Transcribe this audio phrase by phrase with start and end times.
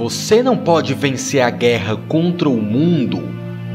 [0.00, 3.22] Você não pode vencer a guerra contra o mundo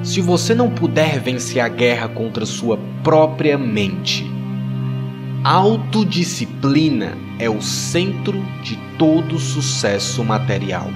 [0.01, 4.25] se você não puder vencer a guerra contra sua própria mente.
[5.43, 10.89] Autodisciplina é o centro de todo sucesso material.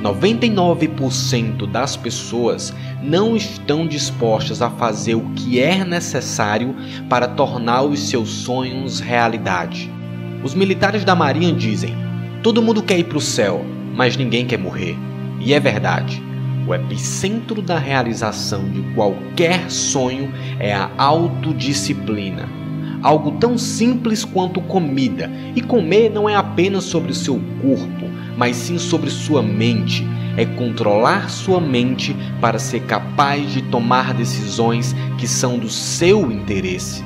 [0.00, 2.72] 99% das pessoas
[3.02, 6.72] não estão dispostas a fazer o que é necessário
[7.08, 9.90] para tornar os seus sonhos realidade.
[10.44, 11.96] Os militares da Marinha dizem:
[12.44, 14.96] todo mundo quer ir para o céu, mas ninguém quer morrer.
[15.40, 16.22] E é verdade.
[16.66, 22.48] O epicentro da realização de qualquer sonho é a autodisciplina.
[23.02, 25.30] Algo tão simples quanto comida.
[25.54, 30.04] E comer não é apenas sobre seu corpo, mas sim sobre sua mente.
[30.36, 37.02] É controlar sua mente para ser capaz de tomar decisões que são do seu interesse.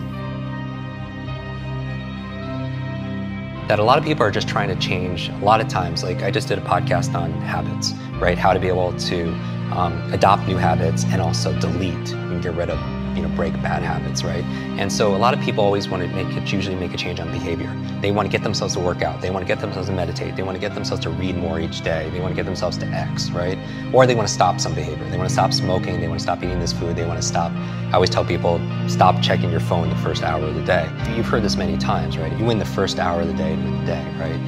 [3.70, 6.02] That a lot of people are just trying to change a lot of times.
[6.02, 8.38] Like i just did a podcast on habits right?
[8.38, 9.28] How to be able to
[9.72, 12.78] um, adopt new habits and also delete and get rid of
[13.14, 14.44] you know, break bad habits, right?
[14.78, 17.20] And so a lot of people always want to make it, usually make a change
[17.20, 17.74] on behavior.
[18.00, 19.20] They want to get themselves to work out.
[19.20, 20.36] They want to get themselves to meditate.
[20.36, 22.08] They want to get themselves to read more each day.
[22.10, 23.58] They want to get themselves to X, right?
[23.92, 25.08] Or they want to stop some behavior.
[25.10, 26.00] They want to stop smoking.
[26.00, 26.96] They want to stop eating this food.
[26.96, 27.52] They want to stop.
[27.52, 30.88] I always tell people, stop checking your phone the first hour of the day.
[31.16, 32.32] You've heard this many times, right?
[32.38, 34.40] You win the first hour of the day the day, right?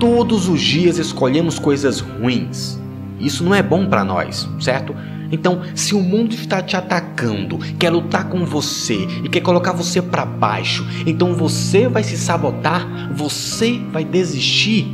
[0.00, 2.80] Todos os dias escolhemos coisas ruins.
[3.18, 4.94] Isso não é bom para nós, certo?
[5.34, 10.00] Então, se o mundo está te atacando, quer lutar com você e quer colocar você
[10.00, 14.86] para baixo, então você vai se sabotar, você vai desistir.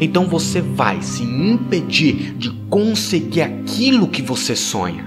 [0.00, 5.06] Então você vai se impedir de conseguir aquilo que você sonha.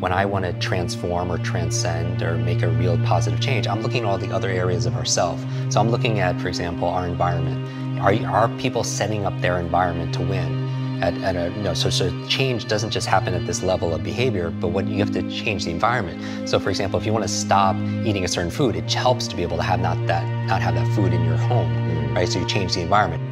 [0.00, 4.02] When I want to transform or transcend or make a real positive change, I'm looking
[4.02, 5.40] at all the other areas of ourselves.
[5.70, 7.64] So I'm looking at, for example, our environment.
[8.00, 10.71] Are, are people setting up their environment to win?
[11.02, 14.02] At, at a, you know, so, so change doesn't just happen at this level of
[14.04, 16.48] behavior, but what you have to change the environment.
[16.48, 19.36] So for example, if you want to stop eating a certain food, it helps to
[19.36, 21.70] be able to have not that, not have that food in your home,
[22.14, 22.28] right?
[22.28, 23.22] So you change the environment.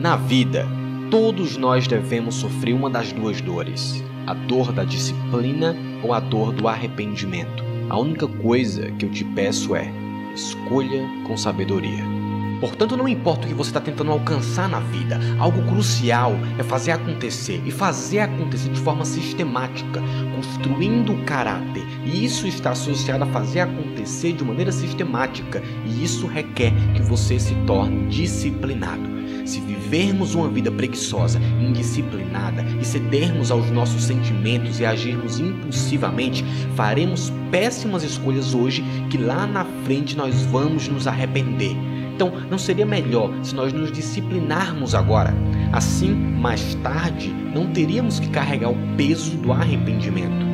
[0.00, 0.66] Na vida,
[1.10, 6.52] todos nós devemos sofrer uma das duas dores: a dor da disciplina ou a dor
[6.52, 7.62] do arrependimento.
[7.90, 9.92] A única coisa que eu te peço é:
[10.34, 12.19] escolha com sabedoria.
[12.60, 16.92] Portanto, não importa o que você está tentando alcançar na vida, algo crucial é fazer
[16.92, 20.02] acontecer e fazer acontecer de forma sistemática,
[20.36, 21.82] construindo o caráter.
[22.04, 27.40] E isso está associado a fazer acontecer de maneira sistemática, e isso requer que você
[27.40, 29.08] se torne disciplinado.
[29.46, 36.44] Se vivermos uma vida preguiçosa, indisciplinada e cedermos aos nossos sentimentos e agirmos impulsivamente,
[36.76, 41.74] faremos péssimas escolhas hoje que lá na frente nós vamos nos arrepender.
[42.20, 45.32] Então, não seria melhor se nós nos disciplinarmos agora?
[45.72, 50.44] Assim, mais tarde, não teríamos que carregar o peso do arrependimento.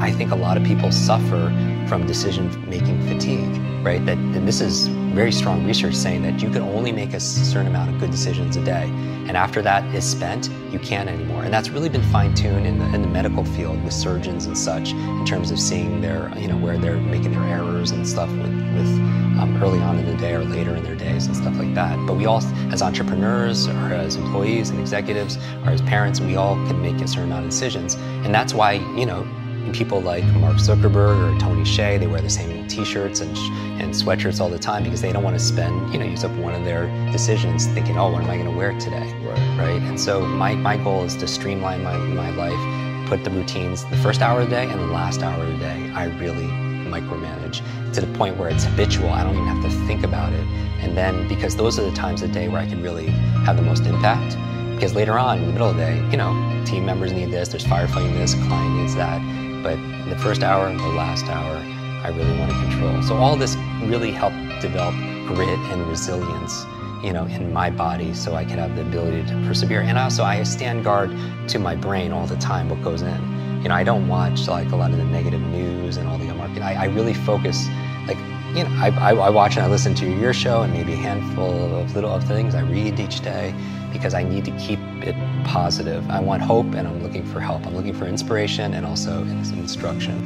[0.00, 1.52] I think a lot of people suffer
[1.86, 4.02] from decision making fatigue, right?
[4.06, 7.66] That and this is very strong research saying that you can only make a certain
[7.66, 8.90] amount of good decisions a day.
[9.28, 11.44] And after that is spent, you can't anymore.
[11.44, 14.56] And that's really been fine tuned in the, in the medical field with surgeons and
[14.56, 18.30] such in terms of seeing their, you know, where they're making their errors and stuff
[18.30, 19.05] with, with
[19.38, 21.96] um, early on in the day or later in their days and stuff like that.
[22.06, 22.42] But we all,
[22.72, 27.08] as entrepreneurs or as employees and executives or as parents, we all can make a
[27.08, 27.94] certain amount of decisions.
[27.94, 29.26] And that's why, you know,
[29.72, 33.36] people like Mark Zuckerberg or Tony Shea, they wear the same t-shirts and,
[33.80, 36.30] and sweatshirts all the time because they don't want to spend, you know, use up
[36.32, 39.12] one of their decisions thinking, oh, what am I going to wear today?
[39.22, 39.58] Right.
[39.58, 39.82] right.
[39.82, 43.96] And so my, my goal is to streamline my, my life, put the routines the
[43.98, 45.90] first hour of the day and the last hour of the day.
[45.94, 46.46] I really
[46.86, 49.10] micromanage to the point where it's habitual.
[49.10, 50.46] I don't even have to think about it.
[50.80, 53.06] And then because those are the times of the day where I can really
[53.46, 54.36] have the most impact.
[54.74, 56.32] Because later on in the middle of the day, you know,
[56.66, 59.20] team members need this, there's firefighting this, client needs that.
[59.62, 59.76] But
[60.08, 61.56] the first hour and the last hour,
[62.04, 63.02] I really want to control.
[63.02, 64.94] So all this really helped develop
[65.26, 66.64] grit and resilience
[67.02, 69.80] you know, in my body so I can have the ability to persevere.
[69.80, 71.10] And also I stand guard
[71.48, 73.62] to my brain all the time, what goes in.
[73.62, 76.28] You know, I don't watch like a lot of the negative news and all the
[76.60, 76.78] market.
[76.78, 77.68] I, I really focus,
[78.06, 78.18] like,
[78.54, 80.96] you know, I, I, I, watch and I listen to your show and maybe a
[80.96, 83.54] handful of little of things I read each day
[83.92, 85.14] because I need to keep it
[85.44, 86.08] positive.
[86.10, 87.66] I want hope and I'm looking for help.
[87.66, 90.16] I'm looking for inspiration and also instruction.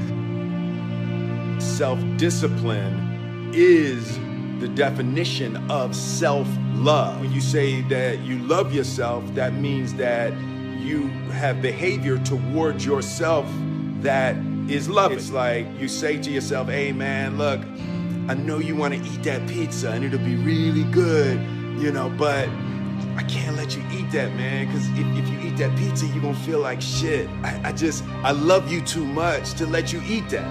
[1.60, 4.18] Self-discipline is
[4.60, 7.20] the definition of self-love.
[7.20, 10.32] When you say that you love yourself, that means that
[10.78, 13.46] you have behavior towards yourself
[14.02, 14.36] that
[14.70, 15.18] is loving.
[15.18, 17.60] It's like you say to yourself, hey man, look,
[18.28, 21.40] I know you want to eat that pizza and it'll be really good,
[21.80, 22.48] you know, but
[23.16, 26.22] I can't let you eat that, man, because if, if you eat that pizza, you're
[26.22, 27.28] gonna feel like shit.
[27.42, 30.46] I, I just, I love you too much to let you eat that.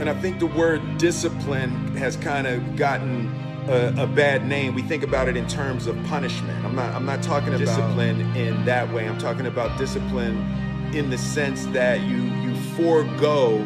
[0.00, 3.28] And I think the word discipline has kind of gotten
[3.68, 4.74] a, a, bad name.
[4.74, 6.64] We think about it in terms of punishment.
[6.64, 9.06] I'm not, I'm not talking about discipline in that way.
[9.06, 10.38] I'm talking about discipline
[10.94, 12.49] in the sense that you, you
[12.80, 13.58] forego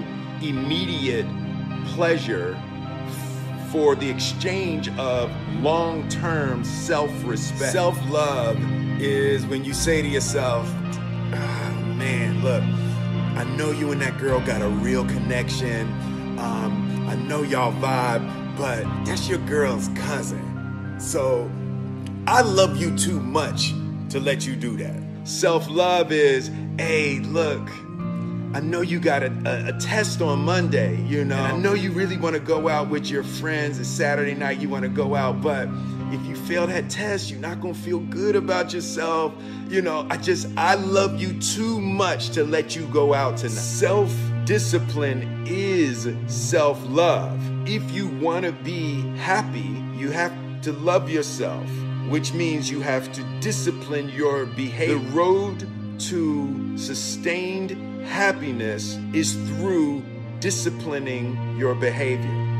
[0.42, 1.26] immediate
[1.94, 2.60] pleasure
[3.70, 5.30] for the exchange of
[5.60, 7.72] long term self respect.
[7.72, 8.58] Self love
[9.00, 12.62] is when you say to yourself, oh, man, look,
[13.38, 15.82] I know you and that girl got a real connection.
[16.38, 20.96] Um, I know y'all vibe, but that's your girl's cousin.
[20.98, 21.50] So
[22.26, 23.74] I love you too much
[24.10, 25.00] to let you do that.
[25.24, 27.68] Self love is, hey, look,
[28.54, 31.34] I know you got a, a, a, test on Monday, you know.
[31.34, 33.80] And I know you really want to go out with your friends.
[33.80, 35.68] It's Saturday night, you want to go out, but
[36.12, 39.34] if you fail that test, you're not going to feel good about yourself.
[39.68, 43.54] You know, I just, I love you too much to let you go out tonight.
[43.54, 44.14] Self
[44.44, 47.36] discipline is self love.
[47.68, 51.68] If you want to be happy, you have to love yourself,
[52.08, 54.96] which means you have to discipline your behavior.
[54.96, 55.66] The road
[55.98, 60.02] to sustained happiness is through
[60.40, 62.54] disciplining your behavior.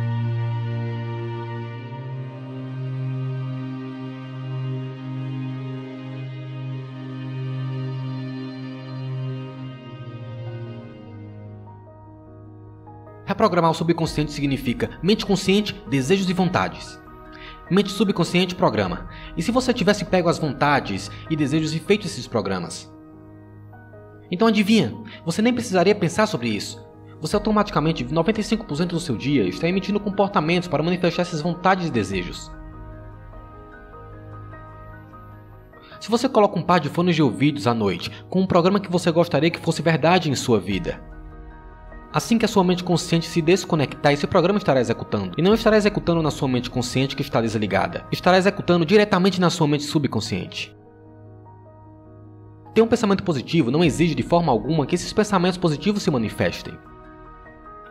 [13.27, 17.03] Reprogramar o subconsciente significa mente consciente, desejos e vontades.
[17.71, 19.09] Mente subconsciente programa.
[19.37, 22.94] E se você tivesse pego as vontades e desejos e feito esses programas?
[24.35, 24.93] Então adivinha,
[25.25, 26.85] você nem precisaria pensar sobre isso.
[27.21, 32.51] Você automaticamente, 95% do seu dia, está emitindo comportamentos para manifestar essas vontades e desejos.
[36.01, 38.91] Se você coloca um par de fones de ouvidos à noite com um programa que
[38.91, 41.01] você gostaria que fosse verdade em sua vida,
[42.13, 45.35] Assim que a sua mente consciente se desconectar, esse programa estará executando.
[45.37, 48.07] E não estará executando na sua mente consciente que está desligada.
[48.13, 50.73] Estará executando diretamente na sua mente subconsciente.
[52.75, 56.77] Ter um pensamento positivo não exige de forma alguma que esses pensamentos positivos se manifestem.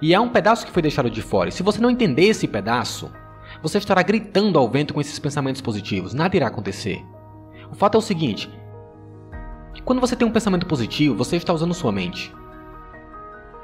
[0.02, 2.46] E há um pedaço que foi deixado de fora, e se você não entender esse
[2.46, 3.10] pedaço,
[3.62, 7.02] você estará gritando ao vento com esses pensamentos positivos, nada irá acontecer.
[7.72, 8.50] O fato é o seguinte:
[9.86, 12.34] quando você tem um pensamento positivo, você está usando sua mente.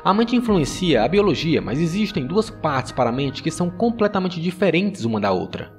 [0.04, 4.40] A mente influencia a biologia, mas existem duas partes para a mente que são completamente
[4.40, 5.74] diferentes uma da outra.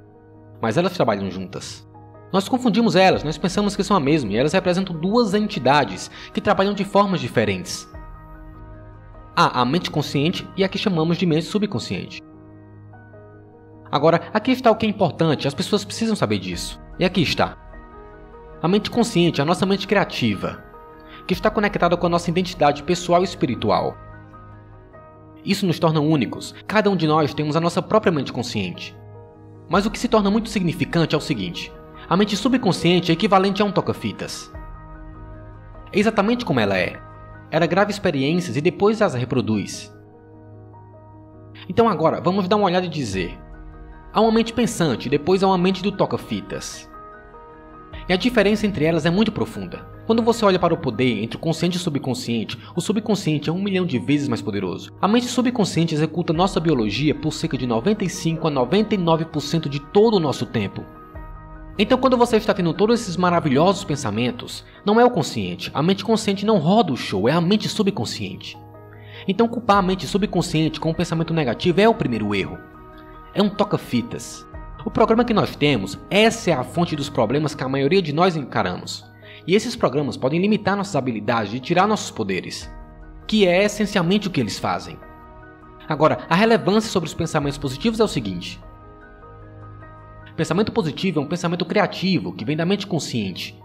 [0.61, 1.89] Mas elas trabalham juntas.
[2.31, 6.39] Nós confundimos elas, nós pensamos que são a mesma e elas representam duas entidades que
[6.39, 7.89] trabalham de formas diferentes.
[9.35, 12.21] Há a mente consciente e a que chamamos de mente subconsciente.
[13.91, 16.79] Agora, aqui está o que é importante, as pessoas precisam saber disso.
[16.97, 17.57] E aqui está.
[18.61, 20.63] A mente consciente é a nossa mente criativa,
[21.27, 23.97] que está conectada com a nossa identidade pessoal e espiritual.
[25.43, 26.53] Isso nos torna únicos.
[26.67, 28.95] Cada um de nós temos a nossa própria mente consciente.
[29.67, 31.71] Mas o que se torna muito significante é o seguinte:
[32.09, 34.51] a mente subconsciente é equivalente a um toca-fitas.
[35.93, 36.99] É exatamente como ela é.
[37.49, 39.93] Ela grava experiências e depois as reproduz.
[41.69, 43.37] Então agora, vamos dar uma olhada e dizer.
[44.13, 46.89] Há uma mente pensante e depois há uma mente do toca-fitas.
[48.09, 49.85] E a diferença entre elas é muito profunda.
[50.05, 53.53] Quando você olha para o poder entre o consciente e o subconsciente, o subconsciente é
[53.53, 54.91] um milhão de vezes mais poderoso.
[55.01, 60.19] A mente subconsciente executa nossa biologia por cerca de 95 a 99% de todo o
[60.19, 60.83] nosso tempo.
[61.77, 65.71] Então, quando você está tendo todos esses maravilhosos pensamentos, não é o consciente.
[65.73, 68.57] A mente consciente não roda o show, é a mente subconsciente.
[69.27, 72.57] Então, culpar a mente subconsciente com um pensamento negativo é o primeiro erro.
[73.33, 74.45] É um toca-fitas.
[74.83, 78.11] O programa que nós temos, essa é a fonte dos problemas que a maioria de
[78.11, 79.05] nós encaramos.
[79.47, 82.69] E esses programas podem limitar nossas habilidades e tirar nossos poderes,
[83.27, 84.97] que é essencialmente o que eles fazem.
[85.87, 88.59] Agora, a relevância sobre os pensamentos positivos é o seguinte:
[90.41, 93.55] Pensamento positivo é um pensamento criativo que vem da mente consciente.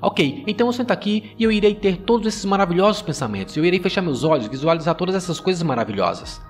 [0.00, 3.54] Ok, então eu sento aqui e eu irei ter todos esses maravilhosos pensamentos.
[3.54, 6.40] Eu irei fechar meus olhos, visualizar todas essas coisas maravilhosas.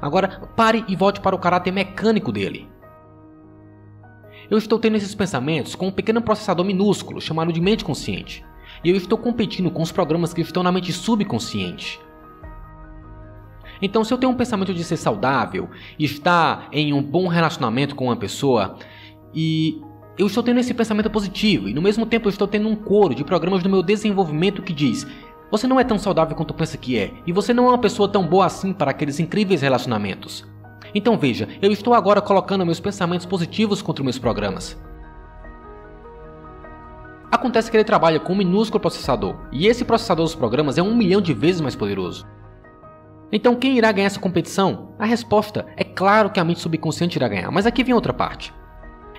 [0.00, 2.68] Agora pare e volte para o caráter mecânico dele.
[4.50, 8.44] Eu estou tendo esses pensamentos com um pequeno processador minúsculo chamado de mente consciente.
[8.82, 12.00] E eu estou competindo com os programas que estão na mente subconsciente.
[13.82, 18.04] Então, se eu tenho um pensamento de ser saudável estar em um bom relacionamento com
[18.04, 18.76] uma pessoa
[19.34, 19.82] e
[20.16, 23.12] eu estou tendo esse pensamento positivo e no mesmo tempo eu estou tendo um coro
[23.12, 25.04] de programas do meu desenvolvimento que diz:
[25.50, 28.08] você não é tão saudável quanto pensa que é e você não é uma pessoa
[28.08, 30.46] tão boa assim para aqueles incríveis relacionamentos.
[30.94, 34.80] Então veja, eu estou agora colocando meus pensamentos positivos contra meus programas.
[37.32, 40.94] Acontece que ele trabalha com um minúsculo processador, e esse processador dos programas é um
[40.94, 42.26] milhão de vezes mais poderoso.
[43.32, 44.94] Então quem irá ganhar essa competição?
[44.98, 48.52] A resposta é claro que a mente subconsciente irá ganhar, mas aqui vem outra parte.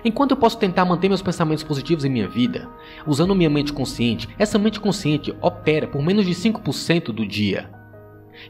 [0.04, 2.68] Enquanto eu posso tentar manter meus pensamentos positivos em minha vida,
[3.06, 7.70] usando minha mente consciente, essa mente consciente opera por menos de 5% do dia.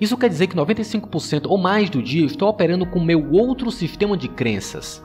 [0.01, 3.71] Isso quer dizer que 95% ou mais do dia eu estou operando com meu outro
[3.71, 5.03] sistema de crenças.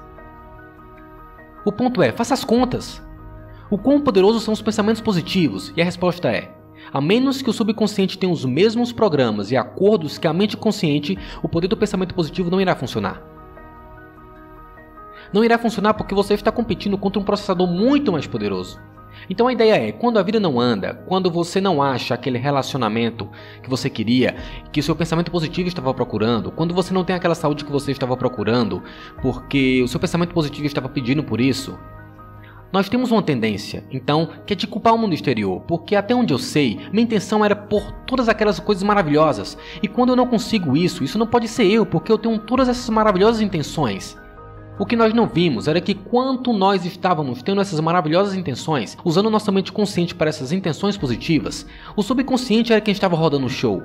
[1.66, 3.02] O ponto é, faça as contas.
[3.70, 5.72] O quão poderosos são os pensamentos positivos?
[5.78, 6.52] E a resposta é:
[6.92, 11.18] a menos que o subconsciente tenha os mesmos programas e acordos que a mente consciente,
[11.44, 13.22] o poder do pensamento positivo não irá funcionar.
[15.32, 18.80] Não irá funcionar porque você está competindo contra um processador muito mais poderoso.
[19.30, 23.28] Então a ideia é, quando a vida não anda, quando você não acha aquele relacionamento
[23.62, 24.36] que você queria,
[24.72, 27.92] que o seu pensamento positivo estava procurando, quando você não tem aquela saúde que você
[27.92, 28.84] estava procurando,
[29.22, 31.78] porque o seu pensamento positivo estava pedindo por isso,
[32.72, 36.34] nós temos uma tendência, então, que é de culpar o mundo exterior, porque até onde
[36.34, 39.58] eu sei, minha intenção era por todas aquelas coisas maravilhosas.
[39.82, 42.70] E quando eu não consigo isso, isso não pode ser eu, porque eu tenho todas
[42.70, 44.16] essas maravilhosas intenções.
[44.78, 49.32] O que nós não vimos era que quanto nós estávamos tendo essas maravilhosas intenções, usando
[49.32, 53.82] nossa mente consciente para essas intenções positivas, o subconsciente era quem estava rodando o show.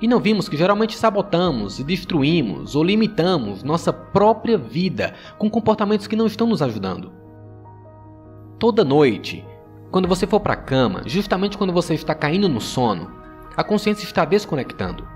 [0.00, 6.06] E não vimos que geralmente sabotamos e destruímos ou limitamos nossa própria vida com comportamentos
[6.06, 7.25] que não estão nos ajudando.
[8.58, 9.44] Toda noite,
[9.90, 13.12] quando você for para a cama, justamente quando você está caindo no sono,
[13.54, 15.06] a consciência está desconectando.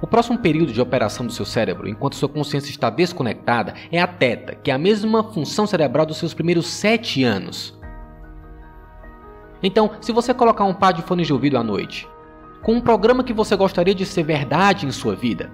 [0.00, 4.06] O próximo período de operação do seu cérebro, enquanto sua consciência está desconectada, é a
[4.06, 7.76] teta, que é a mesma função cerebral dos seus primeiros 7 anos.
[9.60, 12.08] Então, se você colocar um par de fones de ouvido à noite,
[12.62, 15.50] com um programa que você gostaria de ser verdade em sua vida,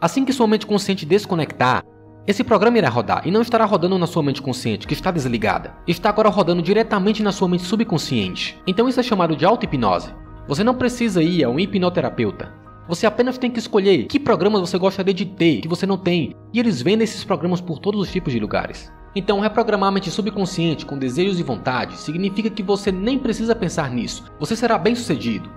[0.00, 1.84] assim que sua mente consciente desconectar,
[2.26, 5.74] esse programa irá rodar e não estará rodando na sua mente consciente, que está desligada.
[5.86, 8.60] Está agora rodando diretamente na sua mente subconsciente.
[8.66, 10.14] Então isso é chamado de auto-hipnose.
[10.46, 12.52] Você não precisa ir a um hipnoterapeuta.
[12.86, 16.34] Você apenas tem que escolher que programas você gostaria de ter, que você não tem,
[16.52, 18.92] e eles vendem esses programas por todos os tipos de lugares.
[19.14, 23.90] Então, reprogramar a mente subconsciente com desejos e vontades significa que você nem precisa pensar
[23.90, 25.50] nisso, você será bem sucedido.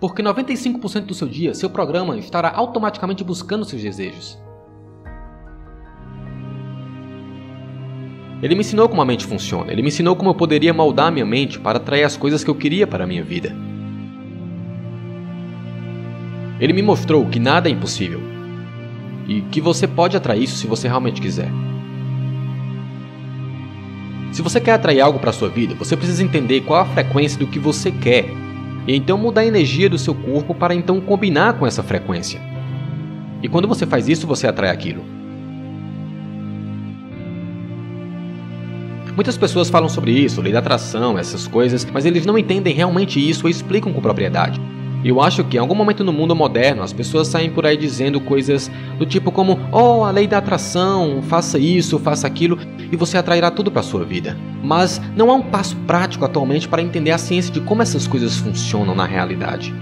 [0.00, 4.38] Porque 95% do seu dia, seu programa estará automaticamente buscando seus desejos.
[8.42, 11.26] Ele me ensinou como a mente funciona, ele me ensinou como eu poderia moldar minha
[11.26, 13.54] mente para atrair as coisas que eu queria para a minha vida.
[16.58, 18.20] Ele me mostrou que nada é impossível
[19.28, 21.48] e que você pode atrair isso se você realmente quiser.
[24.32, 27.46] Se você quer atrair algo para sua vida, você precisa entender qual a frequência do
[27.46, 28.26] que você quer
[28.86, 32.40] e então mudar a energia do seu corpo para então combinar com essa frequência.
[33.42, 35.19] E quando você faz isso, você atrai aquilo.
[39.20, 43.20] Muitas pessoas falam sobre isso, lei da atração, essas coisas, mas eles não entendem realmente
[43.20, 44.58] isso ou explicam com propriedade.
[45.04, 47.76] E eu acho que em algum momento no mundo moderno as pessoas saem por aí
[47.76, 52.58] dizendo coisas do tipo como: "Oh, a lei da atração, faça isso, faça aquilo
[52.90, 54.34] e você atrairá tudo para sua vida".
[54.64, 58.38] Mas não há um passo prático atualmente para entender a ciência de como essas coisas
[58.38, 59.74] funcionam na realidade.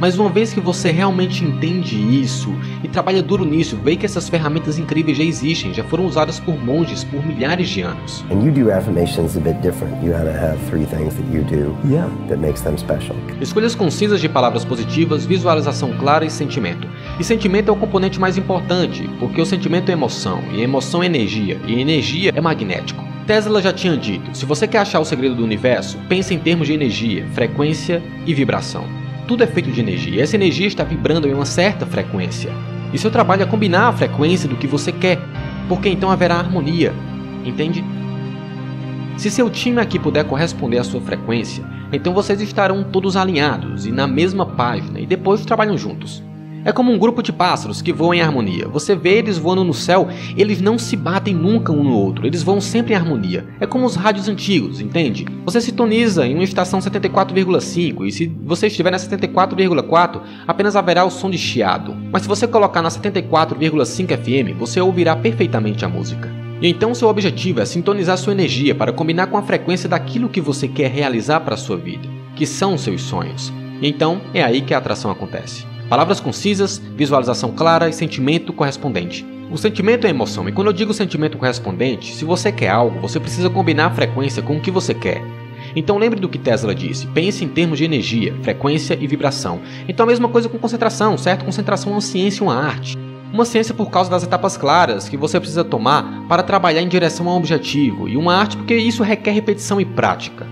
[0.00, 2.52] Mas uma vez que você realmente entende isso
[2.82, 6.56] e trabalha duro nisso, vê que essas ferramentas incríveis já existem, já foram usadas por
[6.58, 8.24] monges por milhares de anos.
[8.30, 9.94] And you do affirmations a bit different.
[10.02, 12.08] You gotta have three things that you do Yeah.
[12.28, 13.14] that makes them special.
[13.40, 16.88] Escolhas concisas de palavras positivas, visualização clara e sentimento.
[17.18, 21.06] E sentimento é o componente mais importante, porque o sentimento é emoção, e emoção é
[21.06, 23.04] energia, e energia é magnético.
[23.26, 26.66] Tesla já tinha dito: se você quer achar o segredo do universo, pense em termos
[26.66, 28.99] de energia, frequência e vibração.
[29.30, 32.50] Tudo é feito de energia, e essa energia está vibrando em uma certa frequência.
[32.92, 35.20] E seu trabalho é combinar a frequência do que você quer,
[35.68, 36.92] porque então haverá harmonia,
[37.44, 37.84] entende?
[39.16, 43.92] Se seu time aqui puder corresponder à sua frequência, então vocês estarão todos alinhados e
[43.92, 46.20] na mesma página e depois trabalham juntos.
[46.62, 48.68] É como um grupo de pássaros que voam em harmonia.
[48.68, 52.42] Você vê eles voando no céu, eles não se batem nunca um no outro, eles
[52.42, 53.46] voam sempre em harmonia.
[53.58, 55.24] É como os rádios antigos, entende?
[55.46, 61.10] Você sintoniza em uma estação 74,5 e se você estiver na 74,4, apenas haverá o
[61.10, 61.96] som de chiado.
[62.12, 66.30] Mas se você colocar na 74,5 FM, você ouvirá perfeitamente a música.
[66.60, 70.42] E então seu objetivo é sintonizar sua energia para combinar com a frequência daquilo que
[70.42, 73.50] você quer realizar para a sua vida, que são seus sonhos.
[73.80, 75.69] E então é aí que a atração acontece.
[75.90, 79.26] Palavras concisas, visualização clara e sentimento correspondente.
[79.50, 83.18] O sentimento é emoção, e quando eu digo sentimento correspondente, se você quer algo, você
[83.18, 85.20] precisa combinar a frequência com o que você quer.
[85.74, 89.60] Então lembre do que Tesla disse: pense em termos de energia, frequência e vibração.
[89.88, 91.44] Então a mesma coisa com concentração, certo?
[91.44, 92.96] Concentração é uma ciência e uma arte.
[93.32, 97.28] Uma ciência por causa das etapas claras que você precisa tomar para trabalhar em direção
[97.28, 100.46] a um objetivo, e uma arte porque isso requer repetição e prática.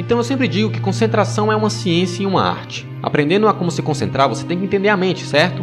[0.00, 2.88] Então eu sempre digo que concentração é uma ciência e uma arte.
[3.02, 5.62] Aprendendo a como se concentrar, você tem que entender a mente, certo?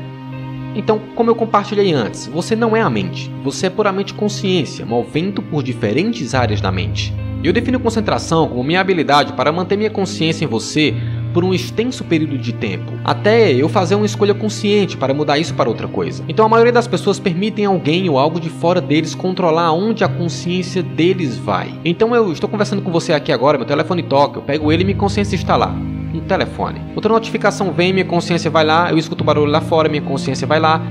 [0.75, 5.41] Então, como eu compartilhei antes, você não é a mente, você é puramente consciência, movendo
[5.41, 7.11] por diferentes áreas da mente.
[7.43, 10.93] Eu defino concentração como minha habilidade para manter minha consciência em você
[11.37, 15.53] por um extenso período de tempo, até eu fazer uma escolha consciente para mudar isso
[15.53, 16.23] para outra coisa.
[16.27, 20.07] Então a maioria das pessoas permitem alguém ou algo de fora deles controlar onde a
[20.07, 21.71] consciência deles vai.
[21.85, 24.85] Então eu estou conversando com você aqui agora, meu telefone toca, eu pego ele e
[24.85, 26.81] minha consciência está lá no telefone.
[26.95, 30.59] Outra notificação vem, minha consciência vai lá, eu escuto barulho lá fora, minha consciência vai
[30.59, 30.81] lá.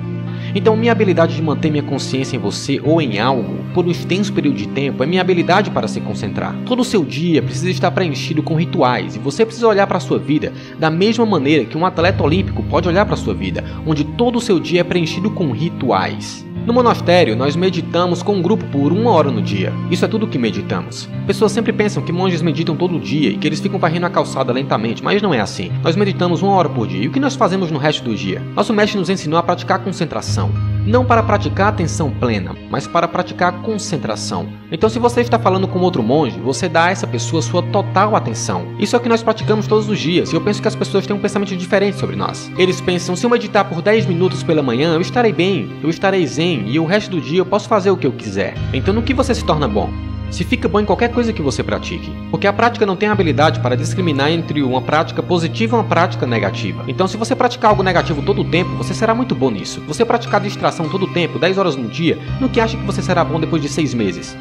[0.54, 4.32] Então, minha habilidade de manter minha consciência em você ou em algo por um extenso
[4.32, 6.54] período de tempo é minha habilidade para se concentrar.
[6.64, 10.00] Todo o seu dia precisa estar preenchido com rituais e você precisa olhar para a
[10.00, 13.64] sua vida da mesma maneira que um atleta olímpico pode olhar para a sua vida,
[13.86, 16.45] onde todo o seu dia é preenchido com rituais.
[16.66, 19.73] No monastério, nós meditamos com um grupo por uma hora no dia.
[19.88, 21.08] Isso é tudo que meditamos.
[21.25, 24.52] Pessoas sempre pensam que monges meditam todo dia e que eles ficam varrendo a calçada
[24.52, 25.70] lentamente, mas não é assim.
[25.85, 27.04] Nós meditamos uma hora por dia.
[27.04, 28.42] E o que nós fazemos no resto do dia?
[28.56, 30.50] Nosso mestre nos ensinou a praticar concentração
[30.86, 34.48] não para praticar atenção plena, mas para praticar concentração.
[34.70, 38.14] Então, se você está falando com outro monge, você dá a essa pessoa sua total
[38.14, 38.66] atenção.
[38.78, 41.06] Isso é o que nós praticamos todos os dias, e eu penso que as pessoas
[41.06, 42.50] têm um pensamento diferente sobre nós.
[42.56, 46.26] Eles pensam: se eu meditar por 10 minutos pela manhã, eu estarei bem, eu estarei
[46.26, 48.54] zen, e o resto do dia eu posso fazer o que eu quiser.
[48.72, 49.90] Então, no que você se torna bom?
[50.30, 52.12] Se fica bom em qualquer coisa que você pratique.
[52.30, 56.26] Porque a prática não tem habilidade para discriminar entre uma prática positiva e uma prática
[56.26, 56.85] negativa.
[56.88, 59.80] Então, se você praticar algo negativo todo o tempo, você será muito bom nisso.
[59.87, 63.00] Você praticar distração todo o tempo, 10 horas no dia, no que acha que você
[63.00, 64.37] será bom depois de 6 meses?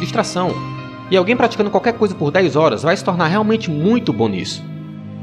[0.00, 0.54] Distração.
[1.10, 4.64] E alguém praticando qualquer coisa por 10 horas vai se tornar realmente muito bom nisso.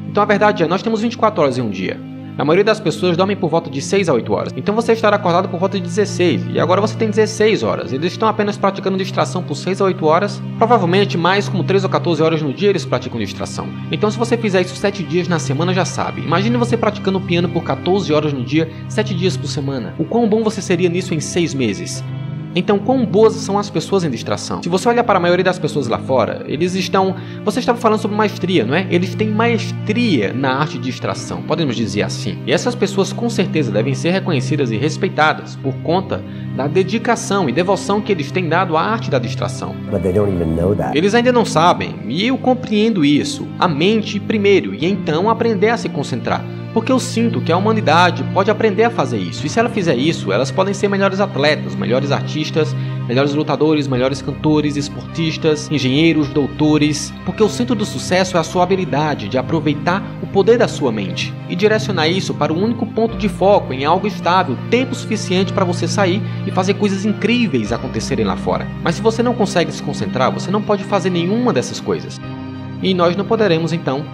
[0.07, 2.10] Então a verdade é, nós temos 24 horas em um dia.
[2.41, 4.53] A maioria das pessoas dormem por volta de 6 a 8 horas.
[4.57, 6.47] Então você estará acordado por volta de 16.
[6.55, 7.93] E agora você tem 16 horas.
[7.93, 10.41] Eles estão apenas praticando distração por 6 a 8 horas.
[10.57, 13.67] Provavelmente mais como 3 ou 14 horas no dia eles praticam distração.
[13.91, 16.21] Então se você fizer isso 7 dias na semana já sabe.
[16.21, 19.93] Imagine você praticando piano por 14 horas no dia, 7 dias por semana.
[19.99, 22.03] O quão bom você seria nisso em 6 meses.
[22.55, 24.61] Então, quão boas são as pessoas em distração?
[24.61, 27.15] Se você olhar para a maioria das pessoas lá fora, eles estão.
[27.45, 28.85] Você estava falando sobre maestria, não é?
[28.89, 32.39] Eles têm maestria na arte de distração, podemos dizer assim.
[32.45, 36.21] E essas pessoas com certeza devem ser reconhecidas e respeitadas por conta
[36.55, 39.73] da dedicação e devoção que eles têm dado à arte da distração.
[40.93, 43.47] Eles ainda não sabem, e eu compreendo isso.
[43.57, 46.43] A mente primeiro, e então aprender a se concentrar.
[46.73, 49.45] Porque eu sinto que a humanidade pode aprender a fazer isso.
[49.45, 52.73] E se ela fizer isso, elas podem ser melhores atletas, melhores artistas,
[53.07, 57.13] melhores lutadores, melhores cantores, esportistas, engenheiros, doutores.
[57.25, 60.91] Porque o centro do sucesso é a sua habilidade de aproveitar o poder da sua
[60.93, 64.95] mente e direcionar isso para o um único ponto de foco em algo estável, tempo
[64.95, 68.65] suficiente para você sair e fazer coisas incríveis acontecerem lá fora.
[68.81, 72.19] Mas se você não consegue se concentrar, você não pode fazer nenhuma dessas coisas.
[72.81, 74.05] E nós não poderemos então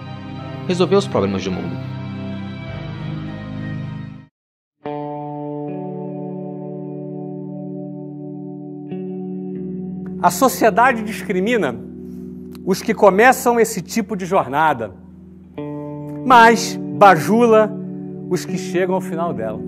[0.66, 1.97] resolver os problemas do mundo.
[10.20, 11.76] A sociedade discrimina
[12.64, 14.92] os que começam esse tipo de jornada,
[16.26, 17.72] mas bajula
[18.28, 19.60] os que chegam ao final dela.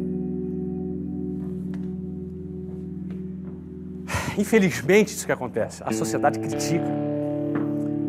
[4.37, 5.83] Infelizmente, isso que acontece.
[5.87, 6.85] A sociedade critica.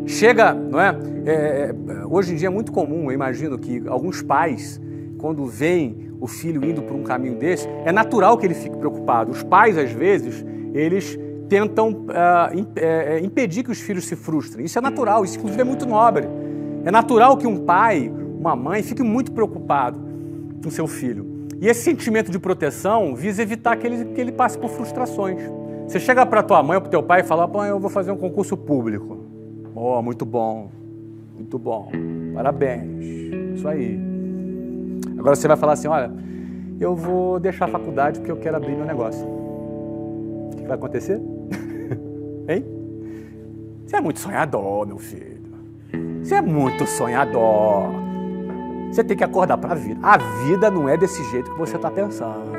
[0.08, 0.98] Chega, não é?
[1.26, 1.32] é?
[1.34, 4.82] é hoje em dia é muito comum, eu imagino que alguns pais,
[5.20, 9.32] quando veem o filho indo por um caminho desse, é natural que ele fique preocupado.
[9.32, 11.20] Os pais, às vezes, eles
[11.52, 14.66] tentam uh, impedir que os filhos se frustrem.
[14.66, 16.26] Isso é natural, isso inclusive é muito nobre.
[16.86, 18.10] É natural que um pai,
[18.40, 20.00] uma mãe, fique muito preocupado
[20.64, 21.50] com seu filho.
[21.60, 25.42] E esse sentimento de proteção visa evitar que ele, que ele passe por frustrações.
[25.86, 28.12] Você chega para tua mãe ou para teu pai e fala: "Pai, eu vou fazer
[28.12, 29.18] um concurso público".
[29.76, 30.70] Oh, muito bom,
[31.36, 31.92] muito bom,
[32.34, 33.04] parabéns,
[33.58, 34.00] isso aí.
[35.20, 36.14] Agora você vai falar assim: olha,
[36.80, 39.28] eu vou deixar a faculdade porque eu quero abrir meu negócio.
[39.28, 41.20] O que vai acontecer?
[42.52, 42.66] Hein?
[43.86, 45.42] Você é muito sonhador, meu filho.
[46.22, 47.90] Você é muito sonhador.
[48.92, 50.00] Você tem que acordar para a vida.
[50.04, 52.52] A vida não é desse jeito que você está pensando.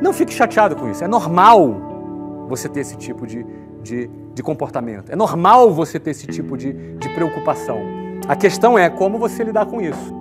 [0.00, 1.02] Não fique chateado com isso.
[1.02, 3.44] É normal você ter esse tipo de,
[3.82, 5.10] de, de comportamento.
[5.10, 7.80] É normal você ter esse tipo de, de preocupação.
[8.28, 10.14] A questão é como você lidar com isso.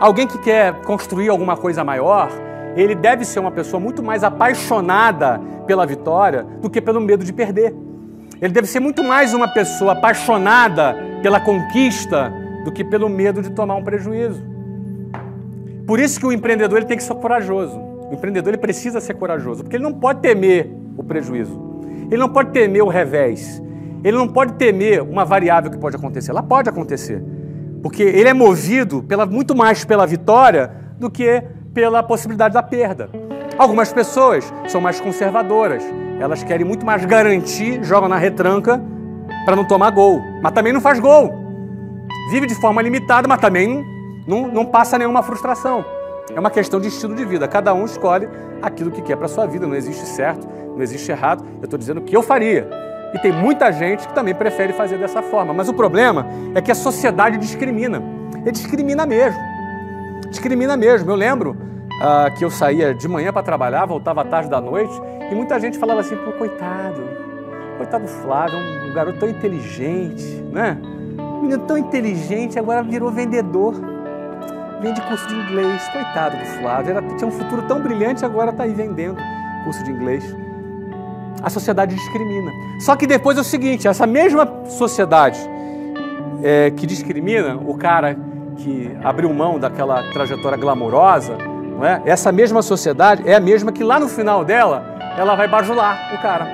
[0.00, 2.30] Alguém que quer construir alguma coisa maior,
[2.76, 7.32] ele deve ser uma pessoa muito mais apaixonada pela vitória do que pelo medo de
[7.32, 7.74] perder.
[8.40, 12.32] Ele deve ser muito mais uma pessoa apaixonada pela conquista
[12.64, 14.42] do que pelo medo de tomar um prejuízo.
[15.86, 17.76] Por isso que o empreendedor ele tem que ser corajoso.
[18.10, 21.58] O empreendedor ele precisa ser corajoso, porque ele não pode temer o prejuízo.
[22.10, 23.62] Ele não pode temer o revés.
[24.04, 26.30] Ele não pode temer uma variável que pode acontecer.
[26.30, 27.22] Ela pode acontecer.
[27.82, 31.42] Porque ele é movido pela, muito mais pela vitória do que
[31.74, 33.10] pela possibilidade da perda.
[33.58, 35.82] Algumas pessoas são mais conservadoras.
[36.20, 38.82] Elas querem muito mais garantir, jogam na retranca
[39.44, 40.20] para não tomar gol.
[40.42, 41.32] Mas também não faz gol.
[42.30, 43.84] Vive de forma limitada, mas também
[44.26, 45.84] não, não passa nenhuma frustração.
[46.34, 47.48] É uma questão de estilo de vida.
[47.48, 48.28] Cada um escolhe
[48.60, 49.66] aquilo que quer para sua vida.
[49.66, 51.44] Não existe certo, não existe errado.
[51.58, 52.68] Eu estou dizendo o que eu faria.
[53.14, 55.54] E tem muita gente que também prefere fazer dessa forma.
[55.54, 58.02] Mas o problema é que a sociedade discrimina.
[58.44, 59.40] E discrimina mesmo.
[60.28, 61.10] Discrimina mesmo.
[61.10, 64.92] Eu lembro uh, que eu saía de manhã para trabalhar, voltava à tarde da noite,
[65.30, 67.02] e muita gente falava assim, pô, coitado,
[67.76, 70.78] coitado Flávio, um garoto tão inteligente, né?
[71.18, 73.74] Um menino tão inteligente, agora virou vendedor.
[74.80, 75.88] Vende curso de inglês.
[75.88, 79.20] Coitado do Flávio, Era, tinha um futuro tão brilhante, agora está aí vendendo
[79.64, 80.24] curso de inglês.
[81.42, 82.50] A sociedade discrimina.
[82.80, 85.38] Só que depois é o seguinte: essa mesma sociedade
[86.42, 88.16] é, que discrimina o cara
[88.56, 92.02] que abriu mão daquela trajetória glamourosa, não é?
[92.06, 96.18] essa mesma sociedade é a mesma que lá no final dela ela vai bajular o
[96.22, 96.46] cara.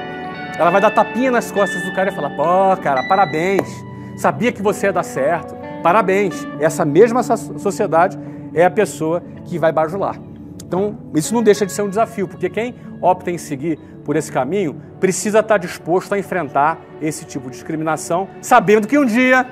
[0.58, 3.68] Ela vai dar tapinha nas costas do cara e falar: pô, cara, parabéns,
[4.16, 6.46] sabia que você ia dar certo, parabéns.
[6.58, 8.18] Essa mesma sociedade
[8.54, 10.16] é a pessoa que vai bajular.
[10.64, 14.32] Então, isso não deixa de ser um desafio, porque quem opta em seguir por esse
[14.32, 19.46] caminho precisa estar disposto a enfrentar esse tipo de discriminação, sabendo que um dia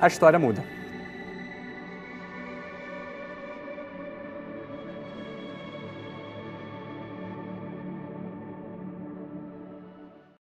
[0.00, 0.62] a história muda.